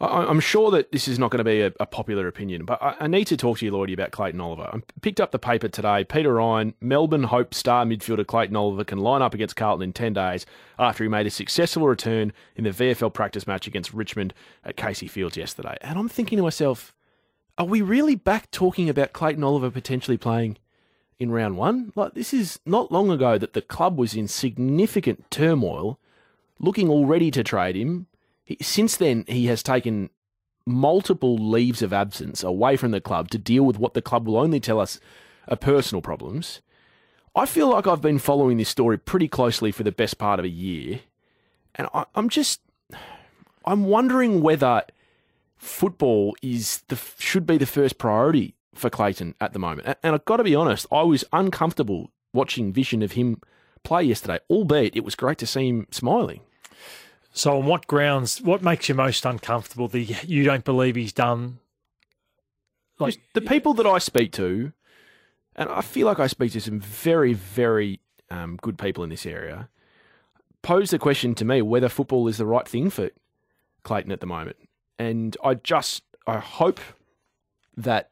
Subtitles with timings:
[0.00, 2.82] I, I'm sure that this is not going to be a, a popular opinion, but
[2.82, 4.68] I, I need to talk to you, Lloydie, about Clayton Oliver.
[4.72, 6.04] I picked up the paper today.
[6.04, 10.12] Peter Ryan, Melbourne Hope star midfielder Clayton Oliver can line up against Carlton in 10
[10.14, 10.46] days
[10.78, 14.34] after he made a successful return in the VFL practice match against Richmond
[14.64, 15.76] at Casey Fields yesterday.
[15.80, 16.94] And I'm thinking to myself,
[17.56, 20.58] are we really back talking about Clayton Oliver potentially playing
[21.20, 21.92] in round one?
[21.94, 26.00] Like, this is not long ago that the club was in significant turmoil,
[26.58, 28.08] looking already to trade him.
[28.60, 30.10] Since then, he has taken
[30.66, 34.38] multiple leaves of absence away from the club to deal with what the club will
[34.38, 34.98] only tell us
[35.48, 36.60] are personal problems.
[37.36, 40.44] I feel like I've been following this story pretty closely for the best part of
[40.44, 41.00] a year,
[41.74, 42.60] and I, I'm just,
[43.64, 44.82] I'm wondering whether
[45.56, 49.98] football is the should be the first priority for Clayton at the moment.
[50.02, 53.40] And I've got to be honest, I was uncomfortable watching vision of him
[53.82, 56.40] play yesterday, albeit it was great to see him smiling.
[57.36, 58.40] So, on what grounds?
[58.40, 59.88] What makes you most uncomfortable?
[59.88, 61.58] That you don't believe he's done.
[63.00, 64.72] Like the people that I speak to,
[65.56, 67.98] and I feel like I speak to some very, very
[68.30, 69.68] um, good people in this area,
[70.62, 73.10] pose the question to me whether football is the right thing for
[73.82, 74.56] Clayton at the moment.
[74.96, 76.78] And I just, I hope
[77.76, 78.10] that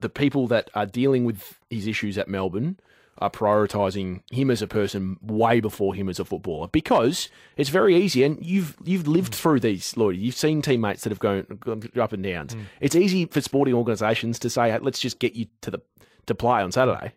[0.00, 2.78] the people that are dealing with his issues at Melbourne
[3.18, 7.96] are prioritising him as a person way before him as a footballer because it's very
[7.96, 11.82] easy and you've you've lived through these Lloyd you've seen teammates that have gone, gone
[12.00, 12.62] up and downs mm.
[12.80, 15.80] it's easy for sporting organisations to say hey, let's just get you to the
[16.26, 17.12] to play on Saturday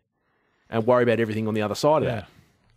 [0.70, 2.16] and worry about everything on the other side of yeah.
[2.16, 2.28] that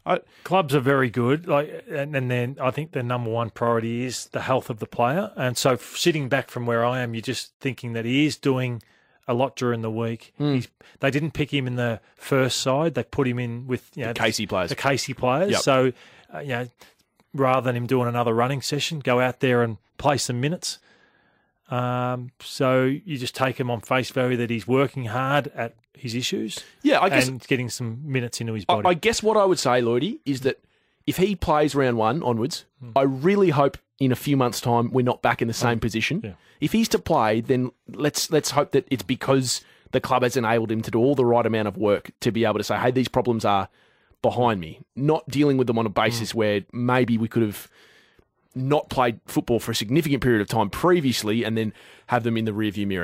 [0.07, 4.05] I, Clubs are very good, like, and, and then I think the number one priority
[4.05, 5.33] is the health of the player.
[5.35, 8.83] And so, sitting back from where I am, you're just thinking that he is doing
[9.27, 10.33] a lot during the week.
[10.39, 10.67] Mm.
[11.00, 14.12] they didn't pick him in the first side; they put him in with you know,
[14.12, 14.70] the Casey players.
[14.70, 15.53] The Casey players.
[15.53, 15.61] Yep.
[15.61, 15.92] So,
[16.34, 16.69] uh, you know,
[17.33, 20.78] rather than him doing another running session, go out there and play some minutes.
[21.70, 26.14] Um, so you just take him on face value that he's working hard at his
[26.14, 26.58] issues.
[26.83, 28.86] Yeah, I guess and getting some minutes into his body.
[28.86, 30.63] I, I guess what I would say, Lloydie, is that
[31.07, 32.92] if he plays round one onwards, mm.
[32.96, 36.21] I really hope in a few months' time we're not back in the same position.
[36.25, 36.33] Yeah.
[36.61, 39.63] If he's to play, then let's let's hope that it's because
[39.93, 42.45] the club has enabled him to do all the right amount of work to be
[42.45, 43.69] able to say, hey, these problems are
[44.23, 46.35] behind me, not dealing with them on a basis mm.
[46.35, 47.69] where maybe we could have
[48.55, 51.73] not played football for a significant period of time previously and then
[52.07, 53.03] have them in the rearview mirror.